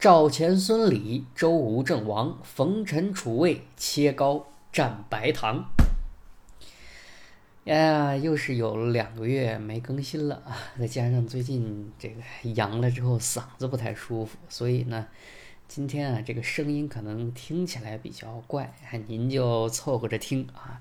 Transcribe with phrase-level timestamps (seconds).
[0.00, 5.70] 赵钱孙李周吴郑王冯陈楚魏切糕蘸白糖。
[7.64, 10.56] 呀，又是有两个月没更新了啊！
[10.80, 12.22] 再加上最近这个
[12.54, 15.06] 阳了之后嗓子不太舒服，所以呢，
[15.68, 18.72] 今天啊这个声音可能听起来比较怪，
[19.06, 20.80] 您就凑合着听啊。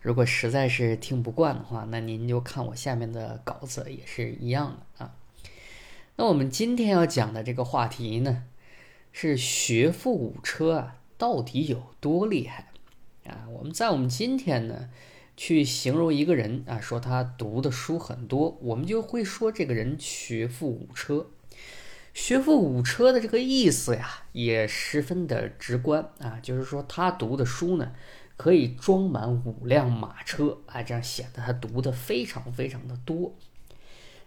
[0.00, 5.12] 如果实在是听不惯的话，那您就看我下面的稿子也是一样的啊。
[6.14, 8.44] 那我们今天要讲的这个话题呢，
[9.12, 12.72] 是学富五车啊到底有多厉害
[13.24, 13.46] 啊？
[13.52, 14.90] 我们在我们今天呢。
[15.36, 21.28] 去形容一个人啊，说他读的书很多，我们就会说这个人学富五车。
[22.12, 27.92] 学富五车的这个意思呀，也十分的直观啊，就是说他读的书呢，
[28.36, 33.34] 可以装满五辆马车啊，这样显得他读的非常非常的多。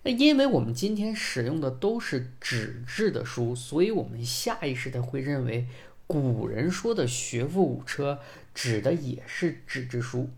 [0.03, 5.67] 那因为我们今天使用的都是纸质的书，所以我们下意识的会认为
[6.05, 8.19] 古人说的学富五车
[8.53, 10.29] 指的也是纸质书。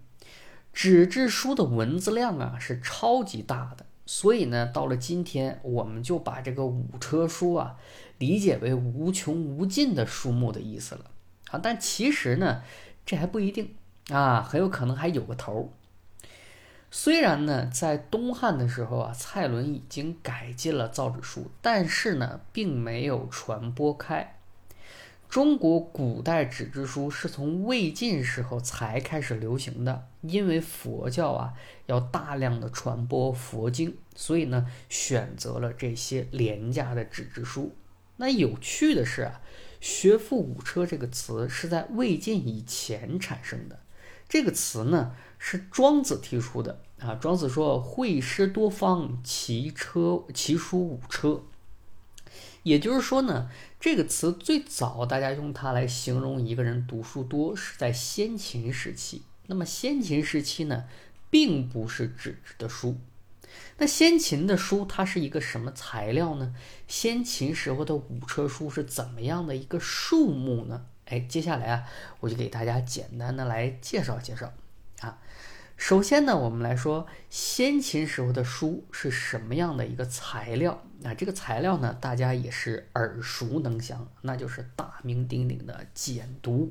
[0.72, 7.78] 纸质书的文字量啊是超级大的，所以呢，到了今天，我们就把这个五车书啊
[8.20, 11.06] 理解为无穷无尽的书目的意思了
[11.50, 11.60] 啊。
[11.64, 12.62] 但其实呢，
[13.06, 13.74] 这还不一定
[14.10, 15.66] 啊，很有可能还有个头儿。
[16.92, 24.38] 虽然呢，在东汉的时候啊，蔡伦已经改进了造纸术，但是呢，并没有传播开。
[25.28, 31.54] 中国古代纸质书是从魏晋时候才开始流行的，因为佛教啊
[31.88, 37.76] 要大量的传播佛经，所以呢选择了这些廉价的纸质书。
[38.18, 39.42] 那有趣的是啊
[39.82, 43.80] ，“学富五车”这个词是在魏晋以前产生的，
[44.30, 45.14] 这个词呢
[45.48, 47.14] 是庄子提出的啊。
[47.14, 51.44] 庄子说：“会师多方，骑车骑书五车。”
[52.64, 53.48] 也就是说呢，
[53.80, 59.22] 这个词最早大家用它来形容一个人读书多，是在先秦时期。
[59.46, 60.86] 那么先秦时期呢，
[61.30, 62.98] 并不是纸质的书。
[63.78, 66.56] 那先秦的书它是一个什么材料呢？
[66.88, 70.88] 先秦时候的五车书是怎么样的一个数目呢？
[71.06, 71.84] 哎，接下来啊，
[72.22, 74.52] 我就给大家简单的来介绍介绍
[75.06, 75.22] 啊。
[75.78, 80.82] 首先呢，我们来说先秦时候的书是什么样的一个材料？
[81.02, 86.70] 那这个材料呢，大家也是耳熟能详，那就是大名鼎鼎的简牍。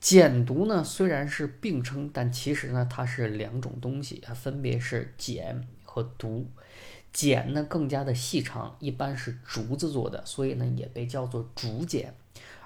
[0.00, 6.44] 简牍呢，虽然是并称，但其实呢，它是两种东西啊，分别是简和牍。
[7.12, 12.08] 简呢更加的细长，一般是竹子做的，所以呢也被叫做竹简；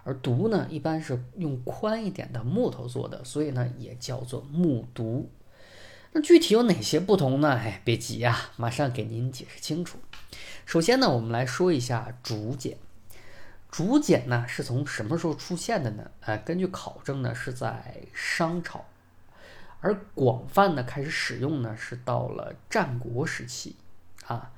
[0.09, 5.27] 而牍呢，一般是用宽一点的木头做的，所以呢也叫做木牍。
[6.13, 7.51] 那具体有哪些不同呢？
[7.51, 9.99] 哎，别急呀，马上给您解释清楚。
[10.65, 12.79] 首先呢，我们来说一下竹简。
[13.71, 16.11] 竹简呢是从什么时候出现的呢？
[16.21, 18.87] 呃，根据考证呢，是在商朝，
[19.81, 23.77] 而广泛的开始使用呢是到了战国时期
[24.27, 24.53] 啊。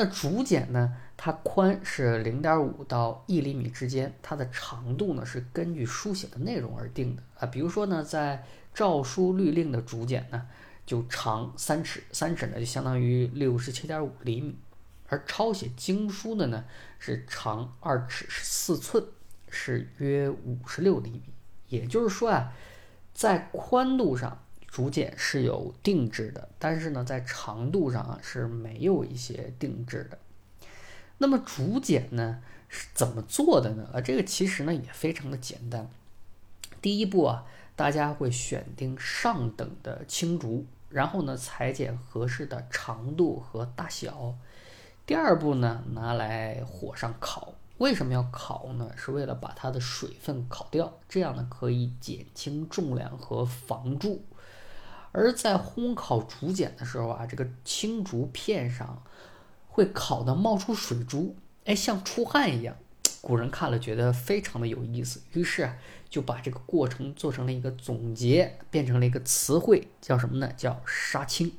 [0.00, 7.44] 那竹简呢，它宽是零点五到一厘米之间，它的长度呢是根据书写的内容而定的啊。
[7.48, 10.48] 比如说呢，在诏书律令的竹简呢。
[10.86, 14.58] 就长三尺，三尺呢就相当于六十七点五厘米，
[15.06, 16.64] 而抄写经书的呢
[16.98, 19.04] 是长二尺四寸，
[19.50, 21.22] 是约五十六厘米。
[21.68, 22.52] 也就是说啊，
[23.14, 30.18] 在宽度上竹简是有定制的，但是呢在长度上啊是没有一些定制的。
[31.18, 33.90] 那么竹简呢是怎么做的呢？
[33.92, 35.88] 啊，这个其实呢也非常的简单。
[36.80, 37.44] 第一步啊，
[37.74, 40.64] 大家会选定上等的青竹。
[40.88, 44.34] 然后呢，裁剪合适的长度和大小。
[45.06, 47.54] 第二步呢，拿来火上烤。
[47.78, 48.90] 为什么要烤呢？
[48.96, 54.20] 是为了把它的水分烤掉，这样呢可以减轻重量和防蛀。
[55.12, 59.02] 而在烘烤竹简的时候啊，这个青竹片上
[59.68, 61.34] 会烤的冒出水珠，
[61.64, 62.76] 哎，像出汗一样。
[63.20, 65.70] 古人看了觉得非常的有意思，于是
[66.08, 70.50] 就把这个过程做成了一个总结，变成了一个词汇，叫什么呢？
[70.56, 71.52] 叫杀青。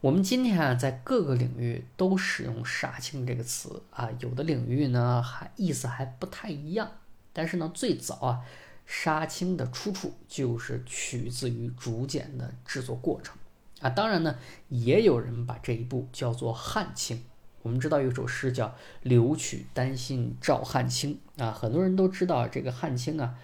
[0.00, 6.92] 我们今天啊在各个领域都使用杀青这个词啊，有的领域呢还意思还不太一样，
[7.32, 8.40] 但是呢最早啊
[8.88, 13.36] 杀青的出处就是取自于竹简的制作过程
[13.80, 14.34] 啊，当然呢
[14.70, 17.22] 也有人把这一步叫做汉青。
[17.62, 23.36] 我们知道有首诗叫“留取丹心照汗青”啊，很多人都知道这个汉青啊。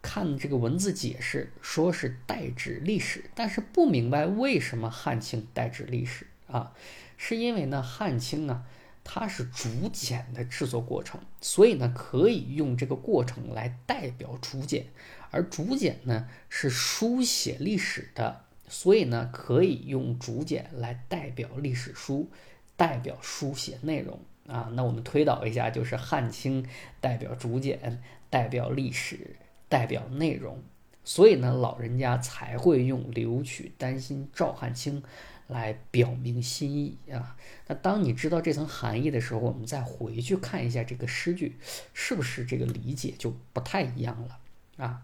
[0.00, 6.72] 看这个文字解释，说是代指历史，但是不明白为什么汉青代指历史啊？
[7.16, 8.62] 是因为呢，汉青啊，
[9.10, 14.84] 它是竹简的制作过程，所以呢，可以用这个过程来代表竹简。
[15.30, 22.30] 而竹简呢，是书写历史的，所以呢，可以用竹简来代表历史书，
[22.76, 24.70] 代表书写内容啊。
[24.74, 26.66] 那我们推导一下，就是汉卿
[27.00, 29.36] 代表竹简，代表历史，
[29.70, 30.62] 代表内容，
[31.02, 35.02] 所以呢，老人家才会用留取丹心照汗青。
[35.48, 37.36] 来表明心意啊！
[37.66, 41.56] 那当你知道这层含义的时候，我们再回去看一下这个诗句，
[41.92, 44.38] 是不是这个理解就不太一样了
[44.76, 45.02] 啊？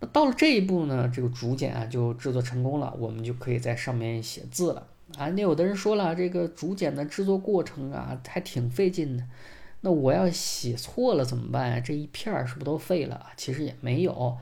[0.00, 5.28] 那到了这一步呢，这个竹简啊就制作成功了，我们就可以在上面写字了啊。
[5.28, 9.24] 那有的人说了，这个竹简的制作过程啊还挺费劲的，
[9.82, 11.82] 那我要写错了怎么办？
[11.84, 13.26] 这一片儿是不是都废了？
[13.36, 14.38] 其实也没有，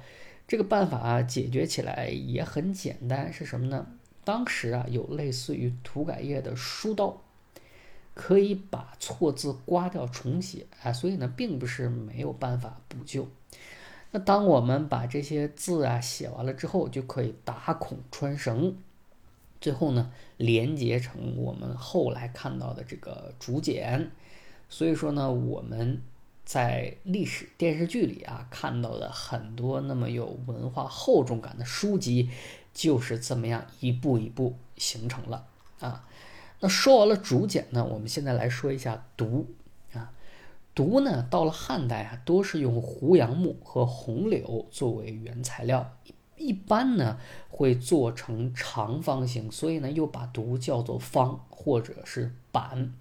[0.46, 3.84] 这个办法解决起来也很简单，是什么呢？
[4.28, 7.16] 当时啊，有类似于涂改液的书刀，
[8.12, 13.26] 可以把错字刮掉重写啊，所以呢，并不是没有办法补救。
[14.10, 18.76] 那当我们把这些字啊写完了之后，就可以打孔穿绳，
[19.62, 24.10] 最后呢，连接成我们后来看到的这个竹简。
[24.68, 26.02] 所以说呢，我们
[26.44, 32.28] 在历史电视剧里啊看到的很多那么有文化厚重感的书籍。
[32.78, 35.48] 就是这么样一步一步形成了
[35.80, 36.04] 啊。
[36.60, 39.48] 那说完了竹简呢，我们现在来说一下毒
[39.92, 40.12] 啊。
[40.76, 45.90] 毒呢，到了汉代啊，多是用胡杨木和红柳作为原材料，
[46.36, 52.94] 一般呢会做成长方形，所以呢又把毒叫做方或者是板。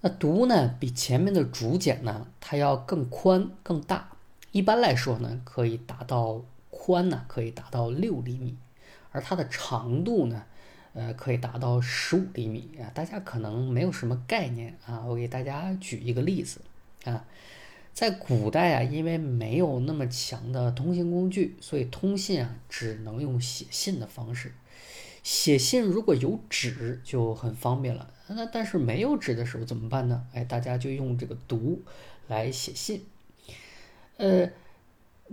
[0.00, 4.12] 那毒呢，比前面的竹简呢，它要更宽更大，
[4.50, 6.40] 一般来说呢，可以达到。
[6.84, 8.56] 宽呢可以达到六厘米，
[9.12, 10.44] 而它的长度呢，
[10.94, 12.90] 呃，可以达到十五厘米啊。
[12.92, 16.60] 大家可能没有什么概念啊，我给大家举一个例子
[17.04, 17.24] 啊，
[17.94, 24.52] 在古代啊，因为没有那么强的通信工具，所以通信啊只能用写信的方式。
[25.22, 30.26] 写信如果有纸就很方便了，那但是没有纸的时候怎么办呢？
[30.32, 31.80] 哎，大家就用这个读
[32.26, 33.04] 来写信，
[34.16, 34.50] 呃。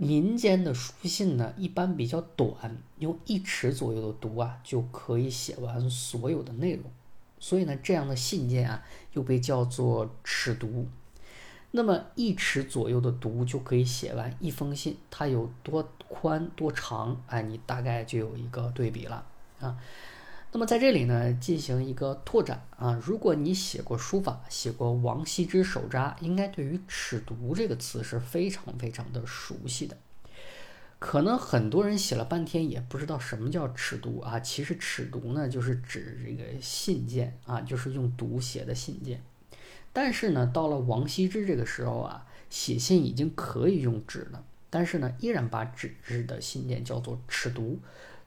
[0.02, 6.84] 民间的书信呢，一般比较短，用一尺左右的读啊，就可以写完所有的内容。
[7.38, 8.82] 所以呢，这样的信件啊，
[9.12, 10.88] 又被叫做尺读。
[11.72, 17.22] 那么一尺左右的读就可以写完一封信，它有多宽多长？
[17.26, 19.26] 哎，你大概就有一个对比了
[19.60, 19.76] 啊。
[20.52, 23.00] 那么在这里呢，进行一个拓展啊。
[23.04, 29.96] 如果你写过书法，写过王羲之手札，应该对于“尺牍”这个词是非常非常的熟悉的。
[30.98, 34.40] 可能很多人写了半天也不知道什么叫“尺牍”啊。
[34.40, 39.22] 其实“尺牍”呢，就是指这个信件啊，就是用牍写的信件。
[39.92, 47.76] 但是呢，到了王羲之这个时候啊，写信已经可以用纸了，但是呢，依然把纸质的信件叫做“尺牍”。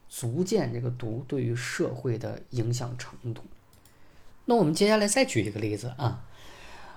[0.08, 3.42] 足见这个毒对于社会的影响程度。
[4.46, 6.24] 那我们接下来再举一个例子啊，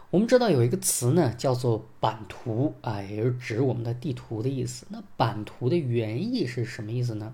[0.10, 4.86] 我们知道有一个词呢叫做版图啊，也就是指我们的地图的意思。
[4.90, 7.34] 那版图的原意是什么意思呢？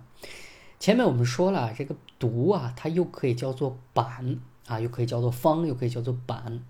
[0.80, 6.62] 前面我们说了，这个读啊，它又可以叫做板啊，又可以叫做方，又可以叫做板。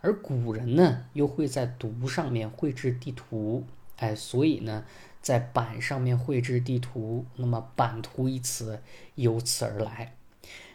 [0.00, 3.64] 而古人呢，又会在读上面绘制地图，
[3.96, 4.84] 哎，所以呢。
[5.22, 8.82] 在板上面绘制地图，那么“版图”一词
[9.14, 10.16] 由此而来。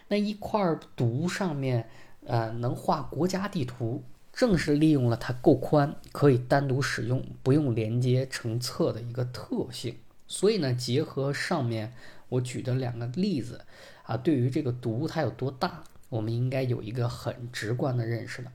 [0.08, 0.58] 那一块
[0.96, 1.88] 牍上面，
[2.24, 4.02] 呃，能画国家地图，
[4.32, 9.96] 正是利用了它够宽，可以单独使用，不用连接成册的一个特性。
[10.26, 11.92] 所以呢，结合上面
[12.30, 13.66] 我举的两个例子，
[14.04, 18.50] 啊，对于这个牍它有多大，我们应该有一个很直观的认识了。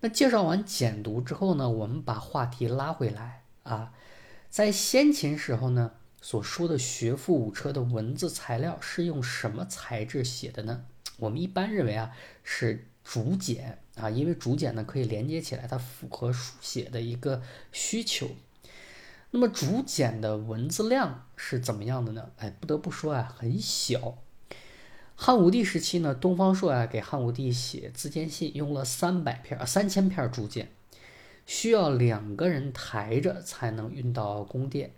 [0.00, 3.92] 那介绍完简读之后呢，我们把话题拉回来啊。
[4.48, 10.84] 在先秦时候呢，所说的学富五车的文字材料是用什么材质写的呢？
[11.18, 12.10] 我们一般认为啊
[12.42, 18.28] 是竹简啊，因为竹简呢可以连接起来，它符合书写的一个需求。
[19.30, 22.30] 那么竹简的文字量是怎么样的呢？
[22.38, 24.18] 哎，不得不说啊，很小。
[25.14, 30.72] 汉武帝时期呢，东方朔啊给汉武帝写自荐信用了三百片啊三千片竹简。
[31.46, 34.90] 需要两个人抬着才能运到宫殿，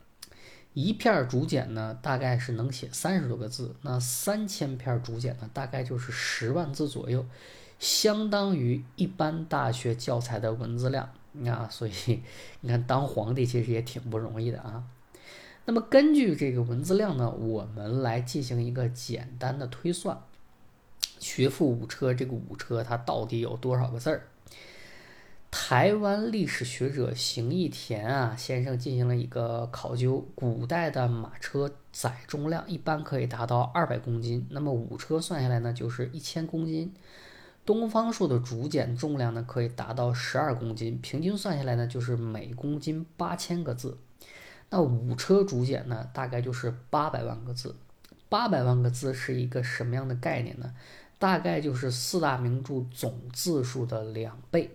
[0.72, 3.76] 一片竹简呢，大概是能写三十多个字。
[3.82, 7.26] 那三千片竹简呢，大概就是十万字左右，
[7.78, 11.10] 相当于一般大学教材的文字量
[11.46, 11.68] 啊。
[11.70, 11.92] 所以
[12.62, 14.84] 你看，当皇帝其实也挺不容易的啊。
[15.66, 20.18] 那么根据这个文字量呢，我们来进行一个简单的推算，
[21.18, 24.26] 学富五车这个五车它到底有多少个字儿？
[25.50, 36.92] 台湾历史学者邢义田啊先生进行了一个考究，古代的马车载重量一般可以达到二百公斤，那么五车算下来呢就是一千公斤。
[37.64, 43.96] 东方朔的竹简重量呢可以达到十二公斤，平均算下来呢就是每公斤八千个字。
[44.70, 47.74] 那五车竹简呢大概就是八百万个字，
[48.28, 50.74] 八百万个字是一个什么样的概念呢？
[51.18, 54.70] 大概就是四大名著总字数的两倍。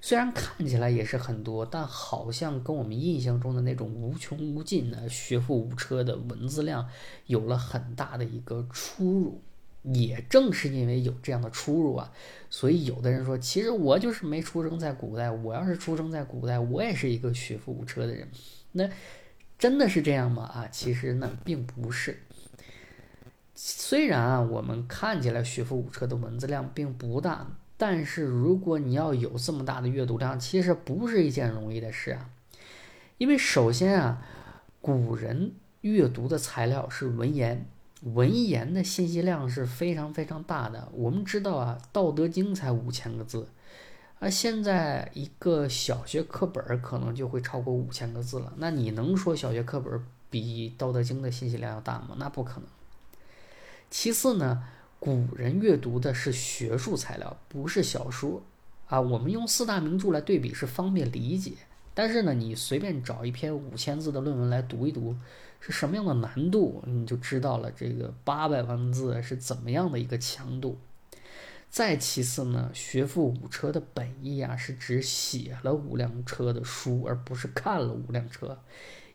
[0.00, 6.88] 虽然看起来也是很多，但好像跟我们印象中的那种无穷无尽的学富五车的文字量
[7.26, 9.40] 有了很大的一个出入。
[9.82, 12.12] 也正是因为有这样的出入啊，
[12.50, 15.30] 所以有的人说，其实我就是没出生在古代。
[15.30, 18.28] 我要是出生在古代，我也是一个学富五车的人。
[18.72, 18.86] 那
[19.58, 20.42] 真的是这样吗？
[20.42, 22.20] 啊，其实呢，并不是。
[23.54, 27.50] 虽然啊，我们看起来学富五车的文字量并不大。
[27.82, 32.28] 但是如果你要有这么大的阅读量，其实不是一件容易的事啊。
[33.16, 34.22] 因为首先啊，
[34.82, 37.64] 古人阅读的材料是文言，
[38.02, 40.90] 文言的信息量是非常非常大的。
[40.92, 43.48] 我们知道啊，《道德经》才五千个字，
[44.18, 48.52] 而现在一个小学课本可能就会超过五千个字了。
[48.58, 52.16] 那你能说小学课本比《道德经》的信息量要大吗？
[52.18, 52.64] 那不可能。
[53.88, 54.62] 其次呢。
[55.00, 58.42] 古人阅读的是学术材料，不是小说
[58.86, 59.00] 啊。
[59.00, 61.52] 我们用四大名著来对比是方便理解，
[61.94, 65.16] 但是呢，你随便找一篇五千字的论文来读一读，
[65.58, 67.72] 是什么样的难度，你就知道了。
[67.72, 70.76] 这个八百万字是怎么样的一个强度。
[71.70, 78.58] 再其次呢，学富五车的本意啊，是指写了五辆车的书，而不是看了五辆车。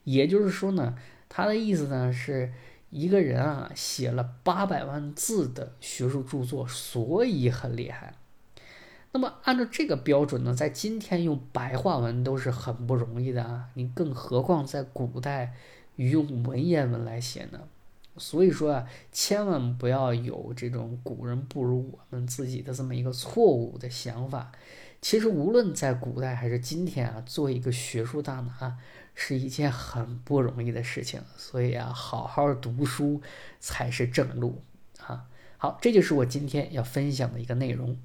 [0.03, 0.97] 也就是说呢，
[1.29, 2.51] 他的意思呢是。
[2.89, 8.13] 一个人啊，写了八百万字的学术著作，所以很厉害。
[9.11, 15.53] 那么按照这个标准呢，在今天用白话文都是很不容易的啊，你更何况在古代
[15.95, 17.59] 用文言文来写呢？
[18.17, 24.51] 所以说啊，千万不要有这种古人不如我们自己的这么一个错误的想法。
[25.01, 28.77] 其实无论在古代还是今天啊，做一个学术大拿。
[29.15, 33.21] 是一件很不容易的事情，所以啊，好好读书
[33.59, 34.61] 才是正路
[34.99, 35.25] 啊。
[35.57, 37.97] 好，这就是我今天要分享的一个内容。